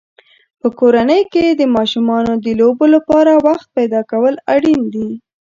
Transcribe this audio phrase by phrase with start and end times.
[0.59, 5.09] په کورنۍ کې د ماشومانو د لوبو لپاره وخت پیدا کول اړین دي.